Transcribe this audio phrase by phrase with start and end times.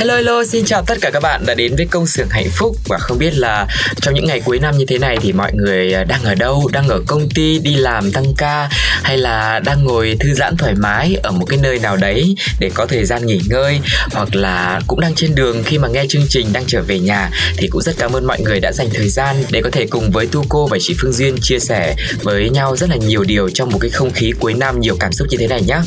[0.00, 2.76] Hello hello, xin chào tất cả các bạn đã đến với công xưởng hạnh phúc.
[2.88, 3.66] Và không biết là
[4.00, 6.70] trong những ngày cuối năm như thế này thì mọi người à, đang ở đâu,
[6.72, 8.68] đang ở công ty đi làm tăng ca?
[9.02, 12.70] Hay là đang ngồi thư giãn thoải mái ở một cái nơi nào đấy để
[12.74, 13.80] có thời gian nghỉ ngơi?
[14.12, 17.30] Hoặc là cũng đang trên đường khi mà nghe chương trình đang trở về nhà
[17.56, 20.10] thì cũng rất cảm ơn mọi người đã dành thời gian để có thể cùng
[20.10, 23.50] với Tu cô và chị Phương Duyên chia sẻ với nhau rất là nhiều điều
[23.50, 24.80] trong một cái không khí cuối năm.
[24.80, 25.78] Nhiều cảm xúc như thế này nhé.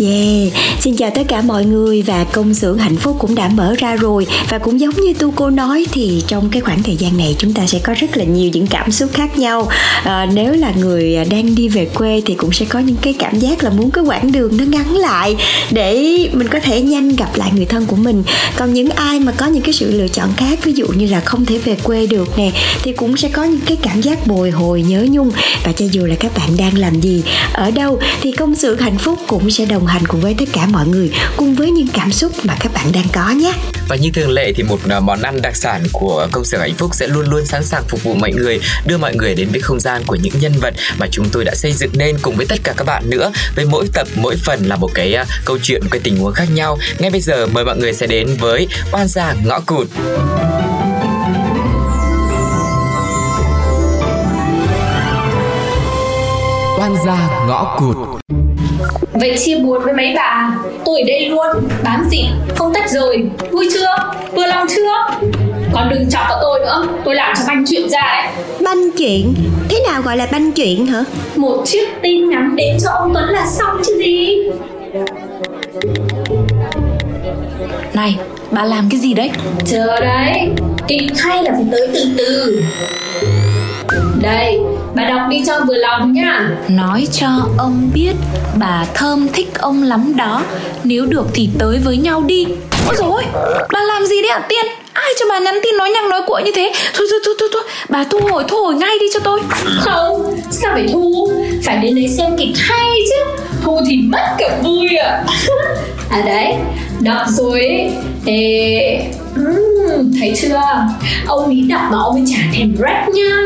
[0.00, 3.74] Yeah, xin chào tất cả mọi người và công xưởng hạnh phúc cũng đã mở
[3.78, 4.26] ra rồi.
[4.50, 7.54] Và cũng giống như tu cô nói thì trong cái khoảng thời gian này chúng
[7.54, 9.68] ta sẽ có rất là nhiều những cảm xúc khác nhau.
[10.04, 13.38] À, nếu là người đang đi về quê thì cũng sẽ có những cái cảm
[13.38, 15.36] giác là muốn cái quãng đường nó ngắn lại
[15.70, 15.94] để
[16.32, 18.22] mình có thể nhanh gặp lại người thân của mình.
[18.56, 21.20] Còn những ai mà có những cái sự lựa chọn khác ví dụ như là
[21.20, 22.50] không thể về quê được nè
[22.82, 25.30] thì cũng sẽ có những cái cảm giác bồi hồi nhớ nhung.
[25.64, 27.22] Và cho dù là các bạn đang làm gì
[27.52, 30.66] ở đâu thì công sự hạnh phúc cũng sẽ đồng hành cùng với tất cả
[30.66, 33.49] mọi người cùng với những cảm xúc mà các bạn đang có nhé.
[33.88, 36.74] Và như thường lệ thì một à, món ăn đặc sản của công sở hạnh
[36.78, 39.60] phúc sẽ luôn luôn sẵn sàng phục vụ mọi người, đưa mọi người đến với
[39.60, 42.46] không gian của những nhân vật mà chúng tôi đã xây dựng nên cùng với
[42.46, 43.32] tất cả các bạn nữa.
[43.56, 46.32] Với mỗi tập, mỗi phần là một cái uh, câu chuyện, một cái tình huống
[46.32, 46.78] khác nhau.
[46.98, 49.88] Ngay bây giờ mời mọi người sẽ đến với oan gia ngõ cụt.
[56.78, 58.29] Oan gia ngõ cụt.
[59.12, 60.50] Vậy chia buồn với mấy bà
[60.84, 61.46] Tôi ở đây luôn
[61.84, 63.24] Bán xịn Không tách rời.
[63.50, 64.12] Vui chưa?
[64.32, 65.16] Vừa lòng chưa?
[65.72, 69.34] Còn đừng chọc vào tôi nữa Tôi làm cho banh chuyện ra đấy banh chuyện?
[69.68, 71.04] Thế nào gọi là banh chuyện hả?
[71.36, 74.36] Một chiếc tin nhắn đến cho ông Tuấn là xong chứ gì.
[77.94, 78.16] Này,
[78.50, 79.30] bà làm cái gì đấy?
[79.66, 80.48] Chờ đấy
[80.88, 82.62] Kịch hay là phải tới từ từ
[84.20, 84.58] Đây
[84.94, 87.28] Bà đọc đi cho vừa lòng nhá Nói cho
[87.58, 88.12] ông biết
[88.58, 90.42] bà Thơm thích ông lắm đó.
[90.84, 92.46] Nếu được thì tới với nhau đi.
[92.86, 93.24] Ôi dồi ôi,
[93.72, 94.66] bà làm gì đấy hả Tiên?
[94.92, 96.72] Ai cho bà nhắn tin nói nhăng nói cuội như thế?
[96.94, 97.62] Thôi thôi thôi thôi, thôi.
[97.88, 99.40] bà thu hồi thu hồi ngay đi cho tôi.
[99.80, 101.32] Không Sao phải thu?
[101.64, 103.42] Phải đến đấy xem kịch hay chứ.
[103.62, 105.24] Thu thì mất cả vui à
[106.10, 106.54] À đấy
[107.00, 107.90] Đọc rồi
[108.26, 109.10] Ê,
[110.18, 110.60] Thấy chưa?
[111.26, 113.36] Ông ý đọc mà ông ấy chả thèm rap nhá.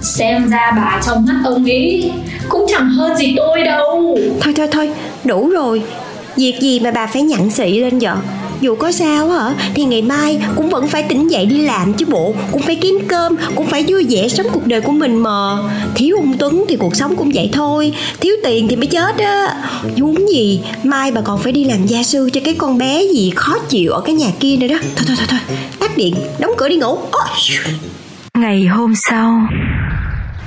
[0.00, 2.12] Xem ra bà trong mắt ông ấy
[2.48, 4.18] Cũng chẳng hơn gì tôi đâu.
[4.40, 4.90] Thôi thôi thôi,
[5.24, 5.82] đủ rồi.
[6.36, 8.16] Việc gì mà bà phải nhặn xị lên vợ
[8.64, 12.06] dù có sao hả thì ngày mai cũng vẫn phải tỉnh dậy đi làm chứ
[12.06, 12.34] bộ.
[12.52, 15.58] Cũng phải kiếm cơm, cũng phải vui vẻ sống cuộc đời của mình mà.
[15.94, 17.92] Thiếu ông tuấn thì cuộc sống cũng vậy thôi.
[18.20, 19.64] Thiếu tiền thì mới chết á.
[19.96, 23.32] Vốn gì, mai bà còn phải đi làm gia sư cho cái con bé gì
[23.36, 24.76] khó chịu ở cái nhà kia nữa đó.
[24.96, 26.98] Thôi thôi thôi thôi tắt điện đóng cửa đi ngủ.
[28.38, 29.40] Ngày hôm sau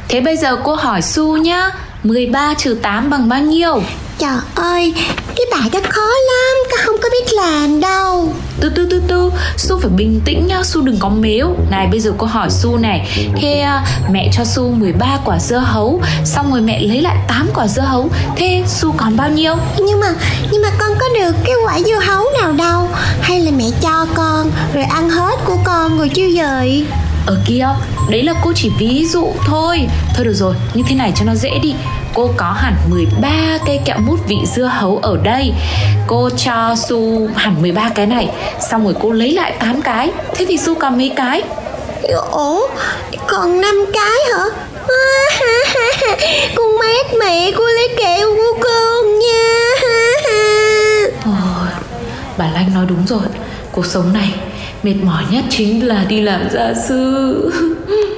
[0.10, 1.70] Thế bây giờ cô hỏi Su nhá
[2.04, 3.84] 13 trừ 8 bằng bao nhiêu?
[4.18, 4.94] Trời ơi,
[5.36, 8.07] cái bài đó khó lắm, con không có biết làm đâu
[9.58, 11.56] Su phải bình tĩnh nhá, Su đừng có mếu.
[11.70, 13.28] Này bây giờ cô hỏi Su này.
[13.36, 17.50] Thế à, mẹ cho Su 13 quả dưa hấu Xong rồi mẹ lấy lại 8
[17.54, 18.10] quả dưa hấu.
[18.36, 19.56] Thế Su còn bao nhiêu?
[19.78, 20.08] Nhưng mà,
[20.52, 22.90] nhưng mà con có được cái quả dưa hấu nào đâu?
[23.22, 26.86] Hay là mẹ cho con, rồi ăn hết của con rồi chứ gì
[27.26, 27.68] Ở kia,
[28.10, 29.88] đấy là cô chỉ ví dụ thôi.
[30.16, 31.74] Thôi được rồi, như thế này cho nó dễ đi
[32.18, 35.54] Cô có hẳn 13 cây kẹo mút vị dưa hấu ở đây.
[36.08, 38.30] Cô cho Su hẳn 13 cái này
[38.70, 40.12] Xong rồi cô lấy lại 8 cái.
[40.36, 41.44] Thế thì Su còn mấy cái?
[42.32, 42.68] Ủa,
[43.28, 44.44] còn 5 cái hả?
[46.56, 49.70] con mát mẹ cô lấy kẹo của con nha.
[51.26, 51.68] Ôi,
[52.38, 53.28] bà Lanh nói đúng rồi.
[53.72, 54.34] Cuộc sống này
[54.84, 57.52] mệt mỏi nhất chính là đi làm gia sư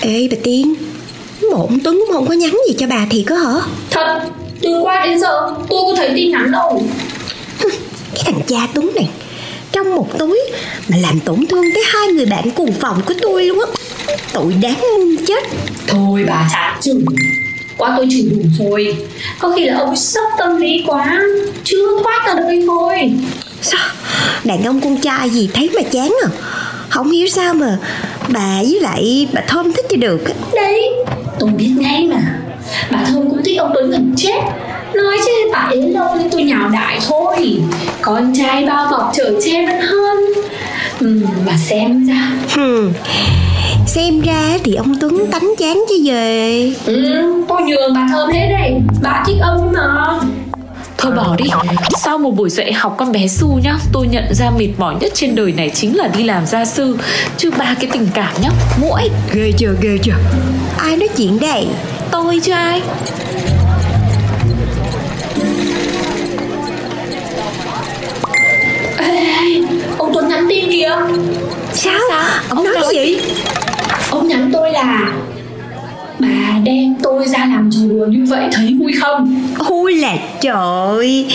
[0.00, 0.74] Ê bà Tiên
[1.52, 3.54] ông Tuấn cũng không có nhắn gì cho bà thì có hả?
[3.90, 4.20] Thật,
[4.60, 6.82] từ qua đến giờ tôi có thấy tin nhắn đâu.
[8.14, 9.08] Cái thằng cha Tuấn này
[9.72, 10.40] Trong một túi
[10.88, 13.66] Mà làm tổn thương tới hai người bạn cùng phòng của tôi luôn á.
[14.32, 15.44] Tội đáng muôn chết.
[15.86, 17.04] Thôi bà chả chửi.
[17.76, 18.96] Quá tôi chửi đủ rồi.
[19.38, 21.20] Có khi là ông sốc tâm lý quá
[21.64, 23.12] Chưa thoát ra được thôi.
[23.62, 23.88] Sao
[24.44, 26.28] Đàn ông con trai gì thấy mà chán à?
[26.88, 27.78] Không hiểu sao mà
[28.28, 30.20] Bà với lại bà Thơm thích cho được.
[30.54, 30.90] Đấy,
[31.38, 32.38] tôi biết ngay mà.
[32.90, 34.40] Bà Thơm cũng thích ông Tuấn gần chết.
[34.94, 37.58] Nói chứ bà ấy lâu nên tôi nhào đại thôi.
[38.00, 40.16] Con trai bao bọc chở che vẫn hơn.
[41.00, 42.30] Ừ, Mà xem ra.
[42.54, 42.92] Hmm.
[43.86, 48.48] Xem ra thì ông Tuấn tánh chán chứ về ừ, Tôi nhường bà Thơm hết
[48.50, 48.72] đây.
[49.02, 50.18] Bà thích ông mà
[50.98, 51.44] Thôi bỏ đi.
[52.04, 55.12] Sau một buổi dạy học con bé Su nhá Tôi nhận ra mệt mỏi nhất
[55.14, 56.98] trên đời này chính là đi làm gia sư.
[57.36, 58.50] Chứ ba cái tình cảm nhá
[58.80, 60.12] Mỗi Ghê chưa ghê chưa?
[60.78, 61.66] Ai nói chuyện đây?
[62.10, 62.82] Tôi chứ ai?
[68.98, 69.62] Ê,
[69.98, 70.96] Ông Tuấn nhắn tin kìa.
[71.72, 72.20] Sao, Sao?
[72.48, 73.18] Ông, Ông nói nói cái gì?
[74.10, 75.12] Ông nhắn tôi là
[76.18, 78.75] Bà đem tôi ra làm trò đùa như vậy thấy
[79.06, 79.48] không?
[79.58, 81.26] Ôi là trời.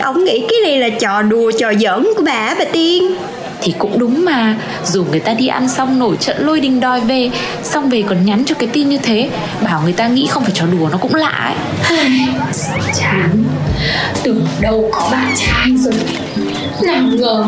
[0.00, 3.16] Ông nghĩ cái này là trò đùa trò giỡn của bà bà Tiên?
[3.62, 4.56] Thì cũng đúng mà.
[4.84, 7.30] Dù người ta đi ăn xong nổi trận lôi đình đòi về
[7.62, 9.30] Xong về còn nhắn cho cái tin như thế
[9.64, 11.54] Bảo người ta nghĩ không phải trò đùa nó cũng lạ ấy.
[13.00, 13.44] Chán.
[14.22, 15.94] Tưởng đâu có bạn trai rồi.
[16.82, 17.44] Nào ngờ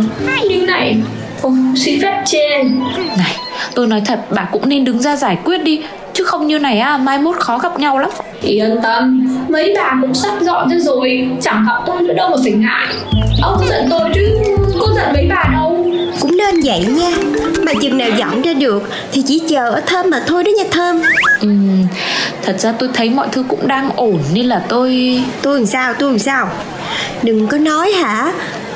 [0.49, 0.97] như này?
[1.43, 2.81] Ôi, xin phép trên
[3.19, 3.37] Này
[3.75, 5.81] tôi nói thật bà cũng nên đứng ra giải quyết đi
[6.19, 8.11] Chứ không như này á mai mốt khó gặp nhau lắm.
[8.41, 12.37] Yên tâm Mấy bà cũng sắp dọn ra rồi Chẳng gặp tôi nữa đâu mà
[12.43, 12.87] phải ngại.
[13.43, 14.39] Ông giận tôi chứ
[14.81, 15.87] Có giận mấy bà đâu.
[16.21, 17.11] Cũng nên vậy nha
[17.63, 18.83] Mà chừng nào dọn ra được
[19.13, 21.03] Thì chỉ chờ ở Thơm mà thôi đó nha Thơm.
[21.41, 21.87] Ừm,
[22.43, 25.95] Thật ra tôi thấy mọi thứ cũng đang ổn Nên là tôi Tôi làm sao
[25.95, 26.49] tôi làm sao?
[27.23, 28.33] Đừng có nói hả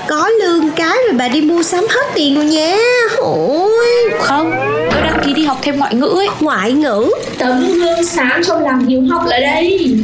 [0.09, 2.77] Có lương cái rồi bà đi mua sắm hết tiền rồi nha.
[3.19, 4.11] Ôi.
[4.21, 4.51] Không
[4.93, 6.29] Tôi đăng ký đi học thêm ngoại ngữ ấy.
[6.41, 7.11] Ngoại ngữ?
[7.39, 9.97] Tấm gương sáng trong làm hiếu học là đây.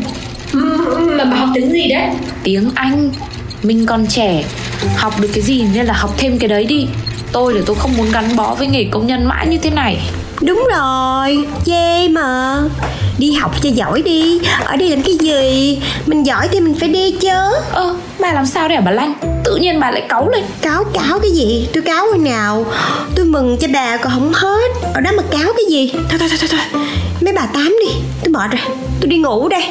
[0.52, 2.08] Ừm, Mà bà học tiếng gì đấy?
[2.42, 3.10] Tiếng Anh.
[3.62, 4.44] Mình còn trẻ
[4.96, 6.86] Học được cái gì nên là học thêm cái đấy đi.
[7.32, 10.00] Tôi là tôi không muốn gắn bó với nghề công nhân mãi như thế này.
[10.40, 12.58] Đúng rồi Chê mà.
[13.18, 14.40] Đi học cho giỏi đi.
[14.64, 15.78] Ở đây làm cái gì?
[16.06, 17.28] Mình giỏi thì mình phải đi chứ.
[17.72, 19.14] Ơ bà làm sao đấy hả bà Lanh
[19.48, 20.44] Tự nhiên bà lại cáu lên.
[20.62, 21.68] Cáo cáo cái gì?
[21.74, 22.66] Tôi cáo hồi nào?
[23.14, 24.70] Tôi mừng cho bà còn không hết.
[24.94, 25.92] Ở đó mà cáo cái gì?
[25.92, 26.82] Thôi thôi thôi thôi, thôi.
[27.20, 27.94] Mấy bà tám đi.
[28.24, 28.76] Tôi mệt rồi.
[29.00, 29.64] Tôi đi ngủ đây.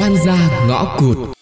[0.00, 1.35] Oan gia ngõ cụt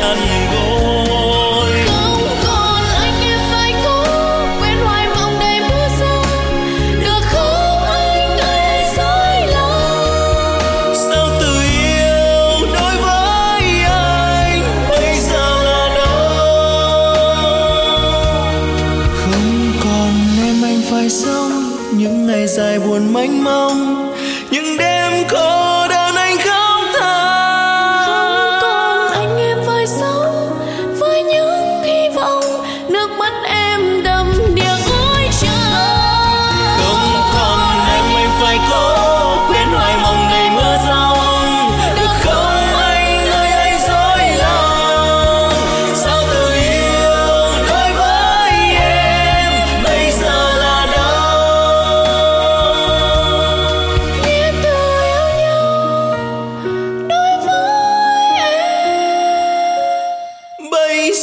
[0.00, 0.49] Johnny
[61.10, 61.16] em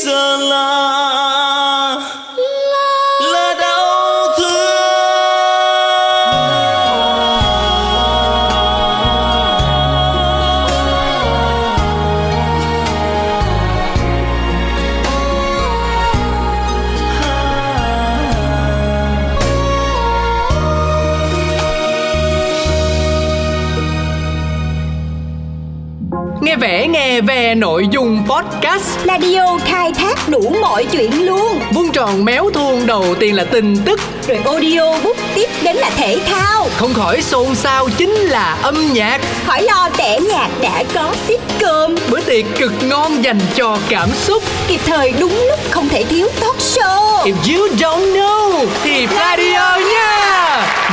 [27.59, 28.99] nội dung podcast.
[29.05, 31.59] Radio khai thác đủ mọi chuyện luôn.
[31.73, 33.99] Vuông tròn méo thuông đầu tiên là tin tức.
[34.27, 36.67] Rồi audio bút tiếp đến là thể thao.
[36.77, 39.21] Không khỏi xôn xao chính là âm nhạc.
[39.45, 44.43] Khỏi lo tẻ nhạc đã có sitcom Bữa tiệc cực ngon dành cho cảm xúc.
[44.67, 47.23] Kịp thời đúng lúc không thể thiếu talk show.
[47.23, 50.16] If you don't know thì radio nha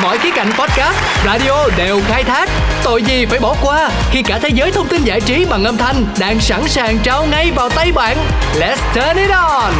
[0.03, 2.49] Mọi khía cạnh podcast, radio đều khai thác.
[2.83, 5.77] Tội gì phải bỏ qua khi cả thế giới thông tin giải trí bằng âm
[5.77, 8.17] thanh đang sẵn sàng trao ngay vào tay bạn.
[8.61, 9.73] Let's turn it on.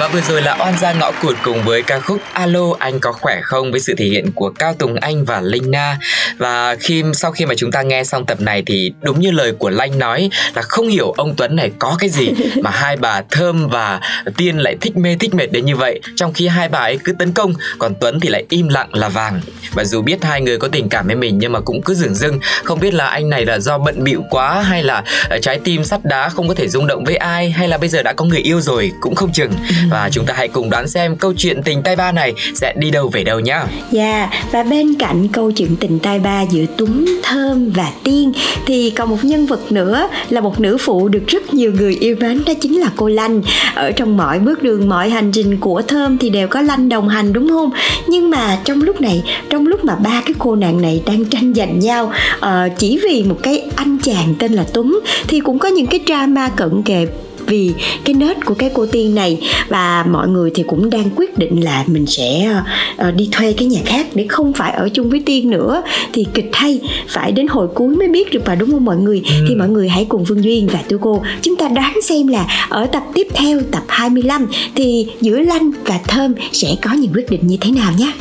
[0.00, 3.12] Và vừa rồi là oan gia ngõ cụt cùng với ca khúc Alo, anh có
[3.12, 5.98] khỏe không với sự thể hiện của Cao Tùng Anh và Linh Na.
[6.38, 9.52] Và khi, sau khi mà chúng ta nghe xong tập này thì đúng như lời
[9.52, 12.28] của Lanh nói là không hiểu ông Tuấn này có cái gì
[12.62, 14.00] mà hai bà Thơm và
[14.36, 16.00] Tiên lại thích mê, thích mệt đến như vậy.
[16.16, 19.08] Trong khi hai bà ấy cứ tấn công, còn Tuấn thì lại im lặng là
[19.08, 19.40] vàng.
[19.74, 22.14] Và dù biết hai người có tình cảm với mình nhưng mà cũng cứ dửng
[22.14, 25.60] dưng không biết là anh này là do bận bịu quá hay là ờ, trái
[25.64, 28.12] tim sắt đá không có thể rung động với ai, hay là bây giờ đã
[28.12, 29.52] có người yêu rồi, cũng không chừng
[29.90, 32.90] và chúng ta hãy cùng đoán xem câu chuyện tình tay ba này sẽ đi
[32.90, 37.06] đâu về đâu nhá Dạ, và bên cạnh câu chuyện tình tay ba giữa Tuấn,
[37.22, 38.32] Thơm và Tiên
[38.66, 42.16] thì còn một nhân vật nữa là một nữ phụ được rất nhiều người yêu
[42.20, 43.42] mến đó chính là cô Lanh.
[43.74, 47.08] Ở trong mọi bước đường, mọi hành trình của Thơm thì đều có Lanh đồng
[47.08, 47.70] hành đúng không?
[48.06, 51.54] Nhưng mà trong lúc này, trong lúc mà ba cái cô nàng này đang tranh
[51.54, 52.48] giành nhau uh,
[52.78, 56.48] chỉ vì một cái anh chàng tên là Tuấn thì cũng có những cái drama
[56.48, 57.06] cận kề
[57.46, 57.72] vì
[58.04, 59.40] cái nết của cái cô tiên này.
[59.68, 62.54] Và mọi người thì cũng đang quyết định là mình sẽ
[62.96, 65.82] ờ, đi thuê cái nhà khác để không phải ở chung với tiên nữa.
[66.12, 69.22] Thì kịch hay phải đến hồi cuối mới biết được mà đúng không mọi người?
[69.48, 72.46] Thì mọi người hãy cùng Phương Duyên và Tôi Cô chúng ta đoán xem là
[72.68, 77.30] ở tập tiếp theo tập 25 thì giữa Lanh và Thơm sẽ có những quyết
[77.30, 78.12] định như thế nào nhé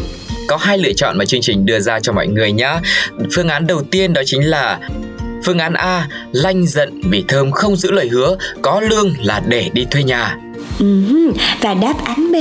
[0.52, 2.80] có hai lựa chọn mà chương trình đưa ra cho mọi người nhá.
[3.36, 4.80] Phương án đầu tiên đó chính là
[5.46, 9.70] Phương án A, lanh giận vì Thơm không giữ lời hứa, có lương là để
[9.74, 10.38] đi thuê nhà.
[11.62, 12.36] Và đáp án B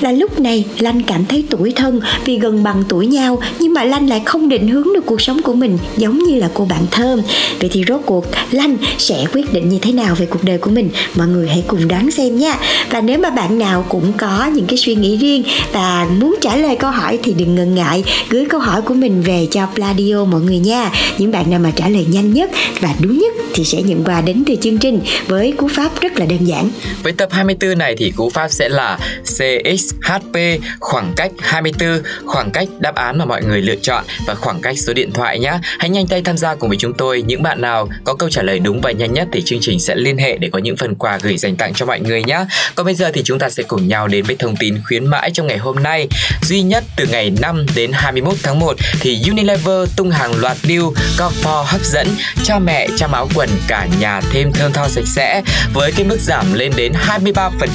[0.00, 3.84] là lúc này Lanh cảm thấy tuổi thân vì gần bằng tuổi nhau, nhưng mà
[3.84, 6.86] Lanh lại không định hướng được cuộc sống của mình giống như là cô bạn
[6.90, 7.20] Thơm.
[7.60, 10.70] Vậy thì rốt cuộc, Lanh sẽ quyết định như thế nào về cuộc đời của
[10.70, 10.88] mình?
[11.16, 12.56] Mọi người hãy cùng đoán xem nha.
[12.90, 16.56] Và nếu mà bạn nào cũng có những cái suy nghĩ riêng và muốn trả
[16.56, 20.24] lời câu hỏi thì đừng ngần ngại gửi câu hỏi của mình về cho Pladio
[20.24, 20.90] mọi người nha.
[21.18, 24.20] Những bạn nào mà trả lời nhanh nhất và đúng nhất thì sẽ nhận quà
[24.20, 26.70] đến từ chương trình với cú pháp rất là đơn giản.
[27.02, 30.36] Với tập 24 này này thì cú pháp sẽ là CXHP
[30.80, 34.78] khoảng cách 24, khoảng cách đáp án mà mọi người lựa chọn và khoảng cách
[34.78, 35.58] số điện thoại nhé.
[35.78, 37.22] Hãy nhanh tay tham gia cùng với chúng tôi.
[37.22, 39.94] Những bạn nào có câu trả lời đúng và nhanh nhất thì chương trình sẽ
[39.94, 42.44] liên hệ để có những phần quà gửi dành tặng cho mọi người nhé.
[42.74, 45.30] Còn bây giờ thì chúng ta sẽ cùng nhau đến với thông tin khuyến mãi
[45.34, 46.08] trong ngày hôm nay.
[46.42, 50.82] Duy nhất từ ngày 5 đến 21 tháng 1 thì Unilever tung hàng loạt deal
[51.18, 52.08] Comfort hấp dẫn
[52.44, 55.42] cho mẹ, cho áo quần cả nhà thêm thơm tho sạch sẽ
[55.74, 57.73] với cái mức giảm lên đến 23%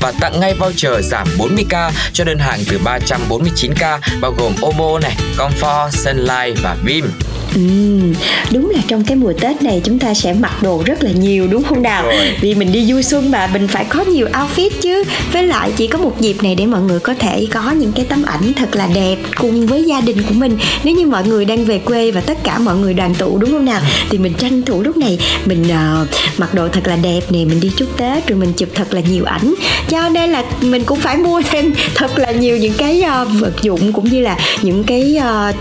[0.00, 5.16] và tặng ngay voucher giảm 40k cho đơn hàng từ 349k bao gồm Omo này,
[5.36, 7.10] Comfort, Sunlight và Vim.
[7.56, 8.14] Ừm,
[8.52, 11.48] đúng là trong cái mùa Tết này chúng ta sẽ mặc đồ rất là nhiều
[11.50, 12.02] đúng không nào?
[12.02, 12.32] Rồi.
[12.40, 15.04] Vì mình đi vui xuân mà mình phải có nhiều outfit chứ.
[15.32, 18.04] Với lại chỉ có một dịp này để mọi người có thể có những cái
[18.08, 20.58] tấm ảnh thật là đẹp cùng với gia đình của mình.
[20.84, 23.50] Nếu như mọi người đang về quê và tất cả mọi người đoàn tụ đúng
[23.50, 23.80] không nào?
[24.10, 26.06] Thì mình tranh thủ lúc này mình ờ,
[26.38, 29.00] mặc đồ thật là đẹp nè, mình đi chúc Tết rồi mình chụp thật là
[29.00, 29.54] nhiều ảnh.
[29.88, 33.62] Cho nên là mình cũng phải mua thêm thật là nhiều những cái ờ, vật
[33.62, 35.52] dụng cũng như là những cái ờ,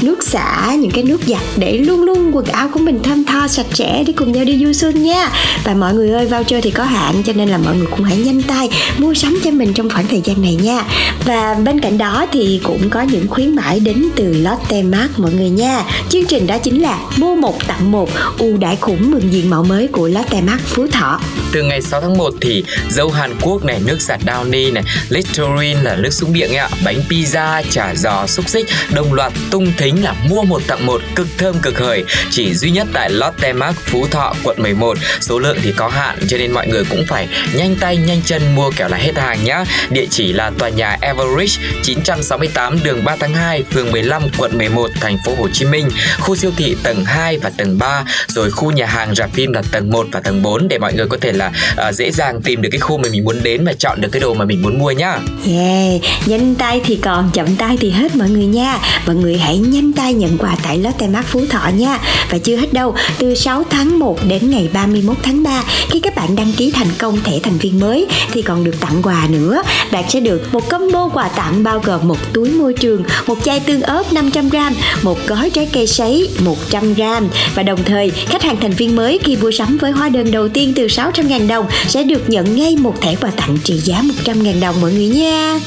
[0.00, 3.48] nước xả, những cái nước giặt để luôn luôn quần áo của mình thơm tho
[3.48, 5.30] sạch sẽ để cùng nhau đi du xuân nha.
[5.64, 8.04] Và mọi người ơi vào chơi thì có hạn cho nên là mọi người cũng
[8.04, 8.68] hãy nhanh tay
[8.98, 10.82] mua sắm cho mình trong khoảng thời gian này nha.
[11.24, 15.32] Và bên cạnh đó thì cũng có những khuyến mãi đến từ Lotte Mart mọi
[15.32, 15.84] người nha.
[16.08, 19.62] Chương trình đó chính là mua một tặng một ưu đãi khủng mừng diện mạo
[19.62, 21.20] mới của Lotte Mart Phú Thọ.
[21.52, 25.82] Từ ngày 6 tháng 1 thì dâu Hàn Quốc này, nước giặt Downy này, Listerine
[25.82, 30.04] là nước súng miệng ạ, bánh pizza, chả giò, xúc xích đồng loạt tung thính
[30.04, 32.04] là mua một tặng một cực thơm cực hời.
[32.30, 36.18] Chỉ duy nhất tại Lotte Mart Phú Thọ quận 11 số lượng thì có hạn
[36.28, 39.44] cho nên mọi người cũng phải nhanh tay nhanh chân mua kẻo là hết hàng
[39.44, 39.64] nhá.
[39.90, 44.90] Địa chỉ là tòa nhà Everridge 968 đường 3 tháng 2 phường 15 quận 11
[45.00, 45.88] thành phố Hồ Chí Minh.
[46.20, 49.62] Khu siêu thị tầng 2 và tầng 3 rồi khu nhà hàng rạp phim là
[49.70, 51.52] tầng 1 và tầng 4 để mọi người có thể là
[51.88, 54.20] uh, dễ dàng tìm được cái khu mà mình muốn đến và chọn được cái
[54.20, 55.18] đồ mà mình muốn mua nhá.
[55.46, 58.78] Yeah, nhanh tay thì còn, chậm tay thì hết mọi người nha.
[59.06, 61.98] Mọi người hãy nhanh tay nhận quà tại Lotte Mart Phú Thọ nha.
[62.30, 66.14] Và chưa hết đâu, từ 6 tháng 1 đến ngày 31 tháng 3, khi các
[66.16, 69.62] bạn đăng ký thành công thẻ thành viên mới thì còn được tặng quà nữa.
[69.92, 73.60] Bạn sẽ được một combo quà tặng bao gồm một túi môi trường, một chai
[73.60, 74.72] tương ớt 500g,
[75.02, 76.28] một gói trái cây sấy
[76.70, 80.30] 100g và đồng thời khách hàng thành viên mới khi mua sắm với hóa đơn
[80.30, 84.02] đầu tiên từ 600.000 đồng sẽ được nhận ngay một thẻ quà tặng trị giá
[84.24, 85.58] 100.000 đồng mọi người nha.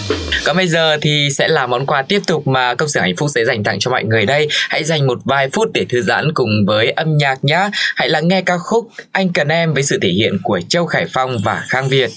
[0.46, 3.30] Còn bây giờ thì sẽ là món quà tiếp tục mà công sở hạnh phúc
[3.36, 4.48] sẽ dành tặng cho mọi người đây.
[4.70, 7.70] Hãy dành một vài phút để thư giãn cùng với âm nhạc nhé.
[7.96, 11.06] Hãy lắng nghe ca khúc Anh cần em với sự thể hiện của Châu Khải
[11.14, 12.10] Phong và Khang Việt.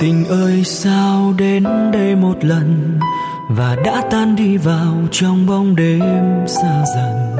[0.00, 2.98] tình ơi, sao đến đây một lần
[3.48, 6.02] và đã tan đi vào trong bóng đêm
[6.46, 7.36] xa dần.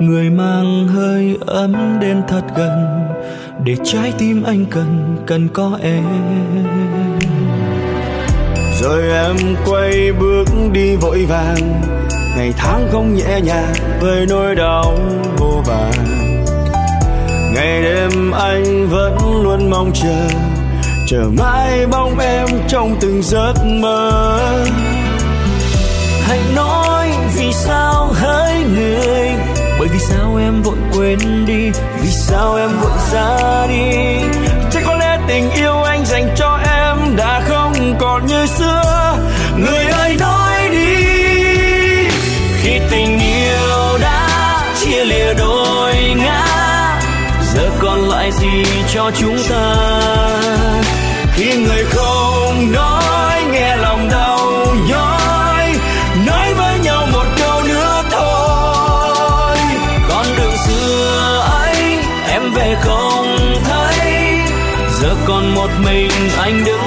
[0.00, 3.08] Người mang hơi ấm đến thật gần,
[3.64, 6.04] để trái tim anh cần cần có em.
[8.80, 11.82] Rồi em quay bước đi vội vàng,
[12.36, 14.98] ngày tháng không nhẹ nhàng với nỗi đau
[15.36, 15.92] vô vàn.
[17.54, 20.28] Ngày đêm anh vẫn luôn mong chờ
[21.06, 24.38] chờ mãi bóng em trong từng giấc mơ.
[26.28, 29.30] Hãy nói vì sao hỡi người,
[29.78, 31.70] bởi vì sao em vội quên đi,
[32.02, 34.16] vì sao em vội ra đi.
[34.70, 39.16] Chắc có lẽ tình yêu anh dành cho em đã không còn như xưa.
[39.58, 40.94] Người ơi nói đi,
[42.62, 44.28] khi tình yêu đã
[44.80, 46.46] chia lìa đôi ngã,
[47.54, 48.64] giờ còn lại gì
[48.94, 50.00] cho chúng ta?
[65.64, 66.83] Một mình anh đứng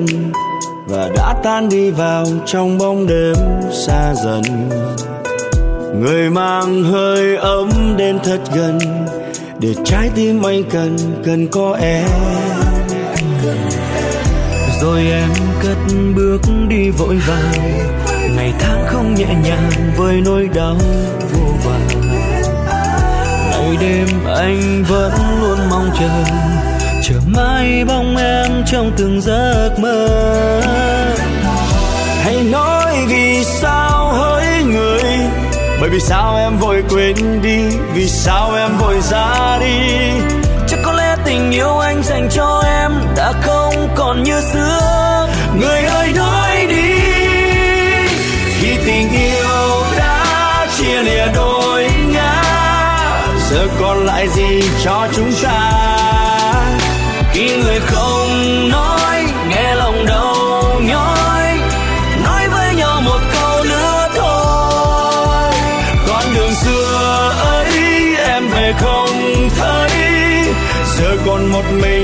[0.00, 0.38] một
[0.86, 3.34] và đã tan đi vào trong bóng đêm
[3.86, 4.42] xa dần.
[6.00, 8.78] Người mang hơi ấm đến thật gần,
[9.58, 12.08] để trái tim anh cần cần có em.
[14.82, 15.30] Rồi em
[15.62, 15.78] cất
[16.16, 17.52] bước đi vội vàng,
[18.36, 20.76] ngày tháng không nhẹ nhàng với nỗi đau
[21.32, 21.88] vô vàn.
[23.50, 26.08] Ngày đêm anh vẫn luôn mong chờ
[27.02, 30.08] chờ mãi bóng em trong từng giấc mơ.
[32.22, 35.02] Hãy nói vì sao hỡi người,
[35.80, 37.60] bởi vì sao em vội quên đi,
[37.94, 39.78] vì sao em vội ra đi.
[40.68, 45.28] Chắc có lẽ tình yêu anh dành cho em đã không còn như xưa.
[45.60, 47.00] Người ơi nói đi,
[48.60, 52.42] khi tình yêu đã chia lìa đôi ngã,
[53.50, 55.97] giờ còn lại gì cho chúng ta?
[57.56, 61.58] Người không nói, nghe lòng đau nhói,
[62.24, 65.52] nói với nhau một câu nữa thôi.
[66.08, 67.70] Con đường xưa ấy
[68.16, 69.90] em về không thấy,
[70.96, 71.97] giờ còn một mình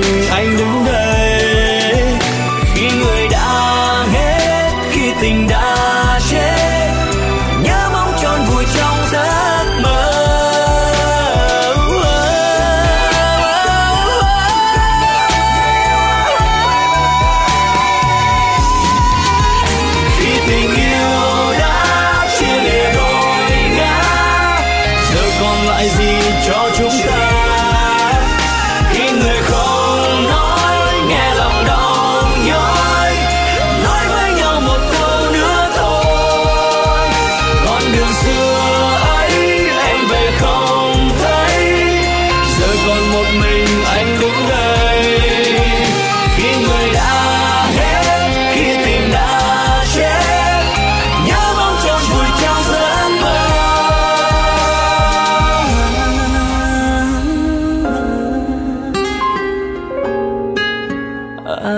[61.65, 61.71] À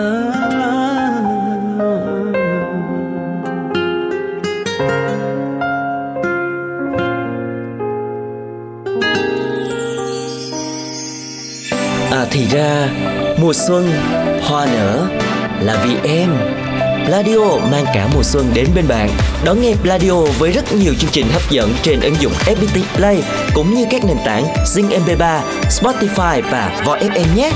[12.31, 12.88] thì ra
[13.40, 13.92] mùa xuân
[14.42, 15.07] hoa nở
[15.61, 16.31] là vì em
[17.07, 19.11] Pladio mang cả mùa xuân đến bên bạn
[19.44, 23.22] Đón nghe Pladio với rất nhiều chương trình hấp dẫn trên ứng dụng FPT Play
[23.55, 27.51] cũng như các nền tảng Zing MP3, Spotify và Voi FM nhé.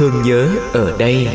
[0.00, 1.28] Thương nhớ ở đây.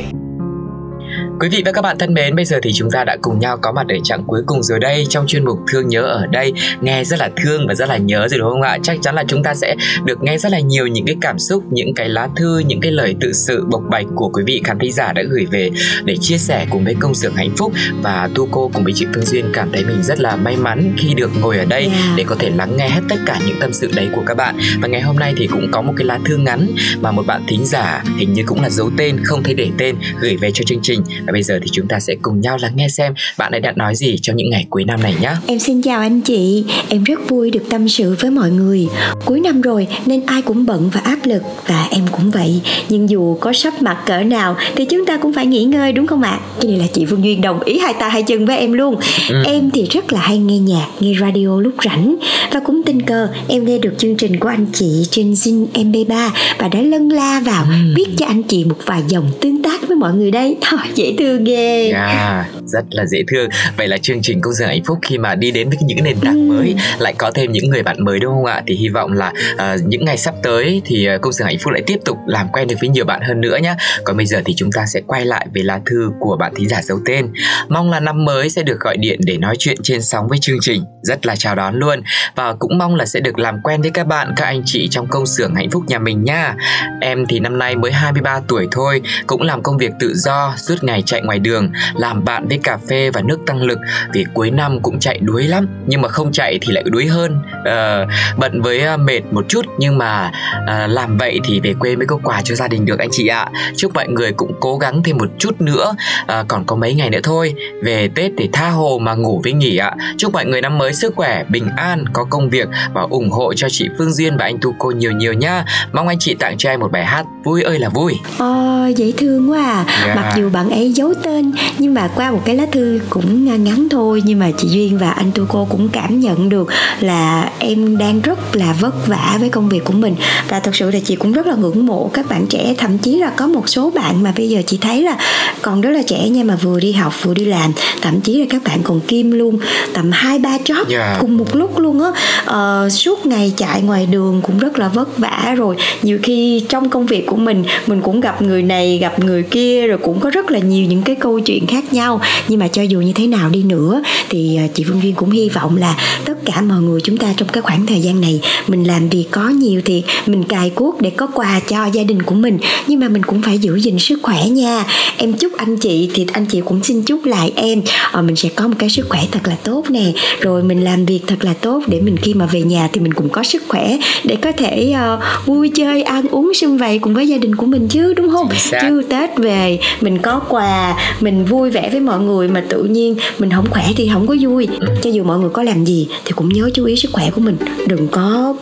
[1.40, 3.58] Quý vị và các bạn thân mến, bây giờ thì chúng ta đã cùng nhau
[3.62, 6.54] có mặt ở chặng cuối cùng rồi đây trong chuyên mục Thương nhớ ở đây.
[6.82, 8.78] Nghe rất là thương và rất là nhớ rồi đúng không ạ?
[8.84, 11.64] Chắc chắn là chúng ta sẽ được nghe rất là nhiều những cái cảm xúc,
[11.72, 14.80] những cái lá thư, những cái lời tự sự bộc bạch của quý vị khán
[14.80, 15.70] thính giả đã gửi về
[16.04, 19.06] để chia sẻ cùng với công xưởng hạnh phúc và Tu cô cùng với chị
[19.16, 22.18] Phương Duyên cảm thấy mình rất là may mắn khi được ngồi ở đây Yeah.
[22.18, 24.56] để có thể lắng nghe hết tất cả những tâm sự đấy của các bạn.
[24.82, 26.68] Và ngày hôm nay thì cũng có một cái lá thư ngắn
[27.02, 29.96] mà một bạn thính giả hình như cũng là giấu tên không thấy để tên
[30.20, 32.72] gửi về cho chương trình và bây giờ thì chúng ta sẽ cùng nhau lắng
[32.76, 35.32] nghe xem bạn ấy đã nói gì trong những ngày cuối năm này nhé.
[35.48, 38.88] Em xin chào anh chị, em rất vui được tâm sự với mọi người.
[39.26, 42.62] Cuối năm rồi nên ai cũng bận và áp lực và em cũng vậy.
[42.90, 46.08] Nhưng dù có sắp mặt cỡ nào thì chúng ta cũng phải nghỉ ngơi đúng
[46.08, 46.40] không ạ?
[46.62, 48.96] Cái này là chị Phương Duyên đồng ý hai tay hai chân với em luôn.
[49.30, 49.44] Ừ.
[49.46, 52.16] Em thì rất là hay nghe nhạc, nghe radio lúc rảnh
[52.54, 56.30] và cũng tình cờ em nghe được chương trình của anh chị trên Zing MP3
[56.58, 59.98] và đã lân la vào viết cho anh chị một vài dòng tương tác với
[59.98, 60.58] mọi người đây.
[60.96, 61.92] Dễ thương ghê.
[61.92, 63.50] À, rất là dễ thương.
[63.78, 66.18] Vậy là chương trình công giường hạnh phúc khi mà đi đến với những nền
[66.22, 68.64] tảng mới lại có thêm những người bạn mới đúng không ạ?
[68.68, 71.74] Thì hy vọng là à, những ngày sắp tới thì à, công giường hạnh phúc
[71.74, 73.76] lại tiếp tục làm quen được với nhiều bạn hơn nữa nhé.
[74.04, 76.70] Còn bây giờ thì chúng ta sẽ quay lại với lá thư của bạn thính
[76.70, 77.34] giả giấu tên.
[77.70, 80.58] Mong là năm mới sẽ được gọi điện để nói chuyện trên sóng với chương
[80.62, 80.84] trình.
[81.02, 82.02] Rất là chào đón luôn
[82.36, 85.08] và cũng mong là sẽ được làm quen với các bạn các anh chị trong
[85.08, 86.56] công xưởng hạnh phúc nhà mình nha.
[87.02, 90.84] Em thì năm nay mới 23 tuổi thôi, cũng làm công việc tự do, suốt
[90.84, 93.80] ngày chạy ngoài đường, làm bạn với cà phê và nước tăng lực
[94.14, 97.38] vì cuối năm cũng chạy đuối lắm, nhưng mà không chạy thì lại đuối hơn.
[97.66, 98.06] Ờ,
[98.38, 100.32] bận với à, mệt một chút nhưng mà
[100.68, 103.28] à, làm vậy thì về quê mới có quà cho gia đình được anh chị
[103.28, 103.50] ạ.
[103.78, 105.96] Chúc mọi người cũng cố gắng thêm một chút nữa,
[106.28, 107.54] à, còn có mấy ngày nữa thôi.
[107.84, 109.96] Về Tết thì tha hồ mà ngủ với nghỉ ạ.
[110.18, 113.54] Chúc mọi người năm mới sức khỏe, bình an, có công việc và ủng hộ
[113.54, 115.66] cho chị Phương Duyên và anh Tu cô nhiều nhiều nhá.
[115.94, 118.14] Mong anh chị tặng cho em một bài hát vui ơi là vui.
[118.38, 119.86] Ồ, dễ thương quá à.
[120.06, 120.16] Yeah.
[120.16, 123.88] Mặc dù bạn ấy giấu tên nhưng mà qua một cái lá thư cũng ngắn
[123.92, 126.68] thôi nhưng mà chị duyên và anh tu cô cũng cảm nhận được
[127.00, 130.16] là em đang rất là vất vả với công việc của mình.
[130.50, 132.74] Và thật sự là chị cũng rất là ngưỡng mộ các bạn trẻ.
[132.78, 135.18] Thậm chí là có một số bạn mà bây giờ chị thấy là
[135.62, 137.74] còn rất là trẻ nha mà vừa đi học vừa đi làm.
[138.02, 139.60] Thậm chí là các bạn còn kim luôn
[139.94, 141.20] tầm hai ba job Yeah.
[141.22, 142.12] cùng một lúc luôn á.
[142.46, 145.76] Ờ, suốt ngày chạy ngoài đường cũng rất là vất vả rồi.
[146.02, 149.88] Nhiều khi trong công việc của mình mình cũng gặp người này gặp người kia
[149.88, 152.22] rồi cũng có rất là nhiều những cái câu chuyện khác nhau.
[152.48, 155.30] Nhưng mà cho dù như thế nào đi nữa thì ờ, chị Phương Duyên cũng
[155.30, 158.42] hy vọng là tất cả mọi người chúng ta trong cái khoảng thời gian này
[158.68, 162.22] mình làm việc có nhiều thì mình cài cuốc để có quà cho gia đình
[162.22, 162.58] của mình.
[162.88, 164.84] Nhưng mà mình cũng phải giữ gìn sức khỏe nha.
[165.18, 167.82] Em chúc anh chị thì anh chị cũng xin chúc lại em.
[168.12, 170.12] Ờ, mình sẽ có một cái sức khỏe thật là tốt nè.
[170.40, 173.14] Rồi mình làm việc thật là tốt để mình khi mà về nhà thì mình
[173.14, 177.14] cũng có sức khỏe để có thể ờ, vui chơi ăn uống sum vầy cùng
[177.14, 178.50] với gia đình của mình chứ đúng không?
[178.82, 183.16] Chứ tết về mình có quà mình vui vẻ với mọi người mà tự nhiên
[183.40, 184.68] mình không khỏe thì không có vui
[185.06, 187.42] cho dù mọi người có làm gì thì cũng nhớ chú ý sức khỏe của
[187.42, 187.58] mình.
[187.88, 188.56] Đừng có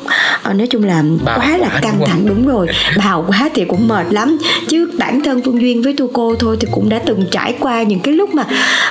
[0.43, 2.25] ờ, nói chung là Bào quá là căng đúng thẳng.
[2.25, 4.38] Đúng rồi bào quá thì cũng mệt lắm.
[4.67, 7.84] Chứ bản thân phương duyên với tu cô thôi thì cũng đã từng trải qua
[7.84, 8.45] những cái lúc mà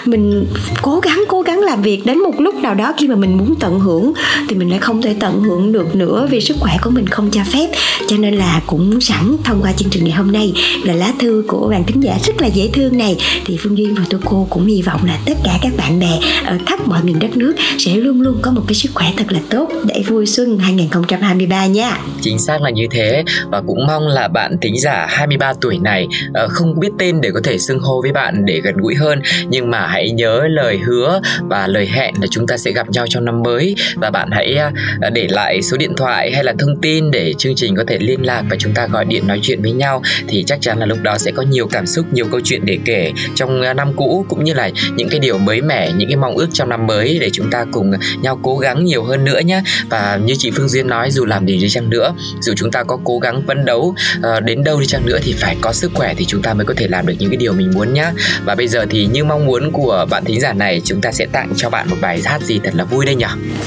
[0.04, 0.46] mình
[0.82, 3.54] cố gắng cố gắng làm việc đến một lúc nào đó khi mà mình muốn
[3.60, 4.12] tận hưởng
[4.48, 7.30] thì mình lại không thể tận hưởng được nữa vì sức khỏe của mình không
[7.30, 7.68] cho phép.
[8.08, 10.52] Cho nên là cũng sẵn thông qua chương trình ngày hôm nay
[10.84, 13.16] là lá thư của bạn thính giả rất là dễ thương này.
[13.44, 16.18] Thì phương duyên và tu cô cũng hy vọng là tất cả các bạn bè
[16.44, 17.41] ở khắp mọi miền đất nước
[17.78, 19.68] sẽ luôn luôn có một cái sức khỏe thật là tốt.
[19.86, 21.98] Để vui xuân 2023 nha.
[22.20, 23.24] Chính xác là như thế.
[23.50, 27.30] Và cũng mong là bạn thính giả 23 tuổi này ờ, không biết tên để
[27.34, 29.20] có thể xưng hô với bạn để gần gũi hơn.
[29.48, 33.06] Nhưng mà hãy nhớ lời hứa và lời hẹn là chúng ta sẽ gặp nhau
[33.08, 33.74] trong năm mới.
[33.96, 34.56] Và bạn hãy
[35.00, 37.98] ờ, để lại số điện thoại hay là thông tin để chương trình có thể
[37.98, 40.02] liên lạc và chúng ta gọi điện nói chuyện với nhau.
[40.28, 42.78] Thì chắc chắn là lúc đó sẽ có nhiều cảm xúc, nhiều câu chuyện để
[42.84, 46.16] kể trong ờ, năm cũ cũng như là những cái điều mới mẻ, những cái
[46.16, 47.92] mong ước trong năm mới để chúng ta cùng
[48.22, 49.62] nhau cố gắng nhiều hơn nữa nhé.
[49.88, 52.82] Và như chị Phương Duyên nói dù làm gì đi chăng nữa dù chúng ta
[52.82, 55.90] có cố gắng phấn đấu ờ, đến đâu đi chăng nữa thì phải có sức
[55.94, 58.12] khỏe thì chúng ta mới có thể làm được những cái điều mình muốn nhá.
[58.44, 61.26] Và bây giờ thì như mong muốn của bạn thính giả này chúng ta sẽ
[61.32, 63.26] tặng cho bạn một bài hát gì thật là vui đây nhỉ?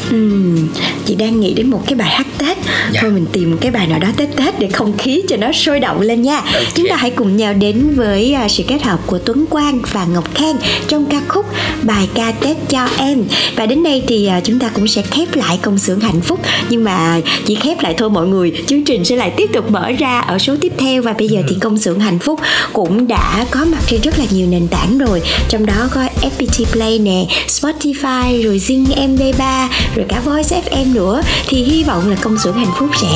[0.10, 0.68] Ừm,
[1.06, 2.58] chị đang nghĩ đến một cái bài hát Tết.
[2.92, 3.00] Dạ.
[3.02, 5.80] Thôi mình tìm cái bài nào đó Tết Tết để không khí cho nó sôi
[5.80, 6.38] động lên nha.
[6.38, 6.64] Ok.
[6.76, 10.06] Chúng ta hãy cùng nhau đến với à, sự kết hợp của Tuấn Quang và
[10.06, 11.46] Ngọc Khang Trong ca khúc
[11.84, 13.24] bài ca Tết cho em
[13.56, 16.40] Và đến đây thì à, chúng ta cũng sẽ khép lại công xưởng hạnh phúc.
[16.70, 18.54] Nhưng mà chỉ khép lại thôi mọi người.
[18.68, 21.02] Chương trình sẽ lại tiếp tục mở ra ở số tiếp theo.
[21.02, 22.40] Và bây giờ thì công xưởng hạnh phúc
[22.74, 25.22] cũng đã có mặt trên rất là nhiều nền tảng rồi.
[25.50, 31.22] Trong đó có FPT Play nè, Spotify, rồi Zing MP3, rồi cả Voice FM nữa.
[31.48, 33.08] Thì hy vọng là công xưởng hạnh phúc sẽ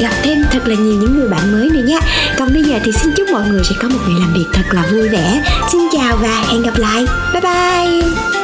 [0.00, 1.98] gặp thêm thật là nhiều những người bạn mới nữa nha
[2.38, 4.64] Còn bây giờ thì xin chúc mọi người sẽ có một ngày làm việc thật
[4.70, 5.42] là vui vẻ.
[5.72, 7.04] Xin chào và hẹn gặp lại.
[7.32, 8.35] Bye bye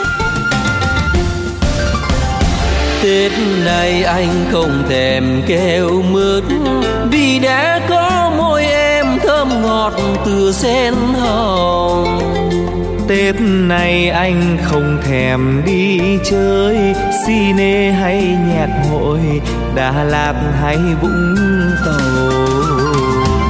[3.03, 3.33] Tết
[3.65, 6.45] này anh không thèm kêu mướt.
[7.11, 9.93] Vì đã có môi em thơm ngọt
[10.27, 12.19] từ sen hồng.
[13.09, 16.77] Tết này anh không thèm đi chơi.
[17.27, 19.21] Cine hay nhạc hội,
[19.75, 21.37] Đà Lạt hay Vũng
[21.87, 22.31] Tàu.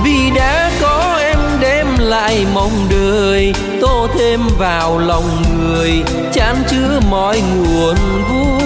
[0.05, 7.01] Vì đã có em đem lại mong đời Tô thêm vào lòng người Chán chứa
[7.11, 7.97] mọi nguồn
[8.29, 8.62] vui.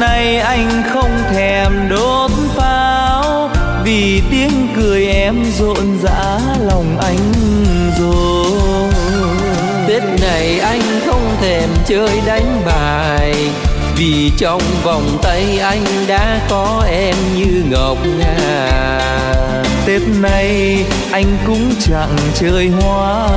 [0.00, 3.50] Tết này anh không thèm đốt pháo
[3.84, 7.32] Vì tiếng cười em rộn rã lòng anh
[7.98, 8.90] rồi.
[9.88, 13.34] Tết này anh không thèm chơi đánh bài
[13.96, 18.70] Vì trong vòng tay anh đã có em như ngọc ngà.
[19.86, 23.28] Tết này anh cũng chẳng chơi hoa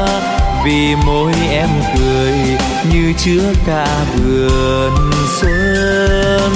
[0.65, 2.33] vì môi em cười
[2.91, 4.91] như chứa cả vườn
[5.41, 6.51] xuân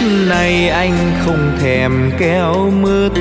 [0.00, 3.12] Nay này anh không thèm keo mướt.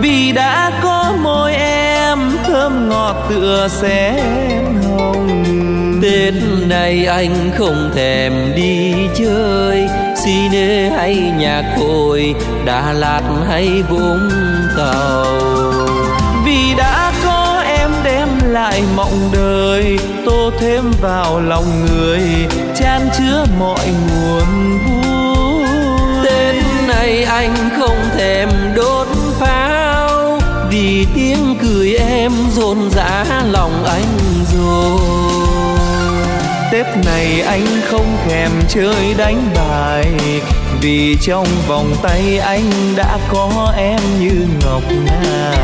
[0.00, 5.44] Vì đã có môi em, thơm ngọt tựa sen hồng.
[6.02, 6.34] Tết
[6.68, 9.88] này anh không thèm đi chơi.
[10.24, 12.34] Cine hay nhạc hội
[12.64, 14.30] Đà Lạt hay Vũng
[14.76, 15.26] Tàu.
[16.44, 22.20] Vì đã có em đem lại mộng đời, Tô thêm vào lòng người,
[22.74, 24.78] chan chứa mọi nguồn
[27.28, 29.08] anh không thèm đốt
[29.40, 30.40] pháo.
[30.70, 34.18] Vì tiếng cười em rộn rã lòng anh
[34.54, 35.00] rồi.
[36.72, 40.06] Tết này anh không thèm chơi đánh bài.
[40.80, 45.54] Vì trong vòng tay anh đã có em như ngọc ngà.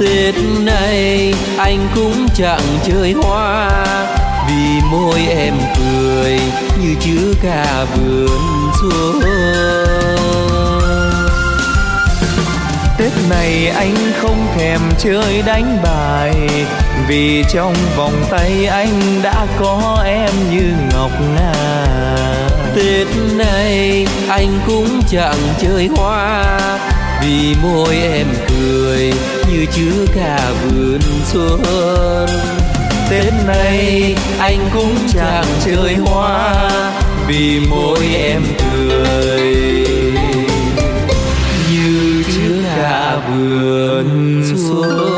[0.00, 3.70] Tết này anh cũng chẳng chơi hoa.
[4.48, 6.40] Vì môi em cười
[6.82, 8.40] như chứa cả vườn
[8.80, 9.20] xuân
[13.02, 16.34] Tết này anh không thèm chơi đánh bài.
[17.08, 21.54] Vì trong vòng tay anh đã có em như ngọc ngà
[22.74, 26.58] Tết này anh cũng chẳng chơi hoa.
[27.22, 29.12] Vì môi em cười
[29.52, 31.62] như chứa cả vườn xuân.
[33.10, 36.70] Tết này anh cũng chẳng chơi hoa.
[37.26, 39.31] Vì môi em cười
[43.30, 45.12] vườn xuân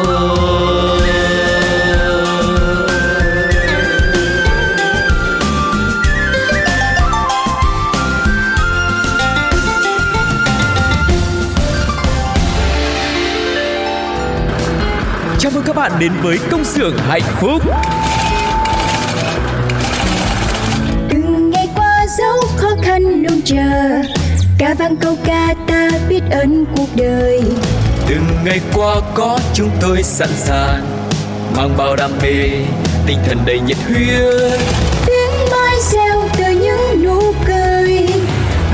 [15.39, 17.63] Chào mừng các bạn đến với công xưởng hạnh phúc.
[21.11, 24.03] Từng ngày qua dấu khó khăn luôn chờ
[24.59, 27.43] ca vang câu ca ta biết ơn cuộc đời
[28.09, 31.09] từng ngày qua có chúng tôi sẵn sàng
[31.57, 32.51] mang bao đam mê
[33.07, 34.61] tinh thần đầy nhiệt huyết.
[35.07, 38.07] Tiếng mai reo từ những nụ cười.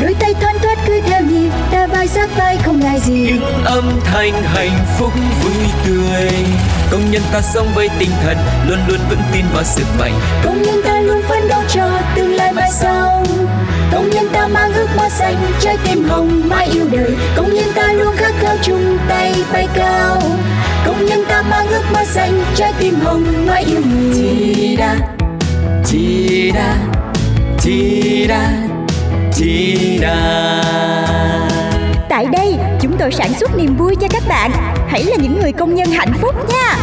[0.03, 3.27] Đôi tay thoăn thoắt cứ theo nhịp ta vai sát vai không ngại gì.
[3.27, 5.12] Những âm thanh hạnh phúc
[5.45, 6.31] vui tươi.
[6.90, 8.37] Công nhân ta sống với tinh thần
[8.69, 10.21] luôn luôn vững tin vào sức mạnh.
[10.45, 13.25] Công nhân ta luôn phấn đấu cho tương lai mai sau
[13.92, 17.64] công nhân ta mang ước mơ xanh trái tim hồng mãi yêu đời công nhân
[17.74, 20.22] ta luôn khát khao chung tay bay cao
[20.87, 24.96] công nhân ta mang ước mơ xanh trái tim hồng mãi yêu người chi đa
[25.85, 26.76] chi đa
[27.61, 28.53] chi đa
[29.33, 30.62] chi đa
[32.09, 34.50] Tại đây, chúng tôi sản xuất niềm vui cho các bạn.
[34.88, 36.76] Hãy là những người công nhân hạnh phúc nha.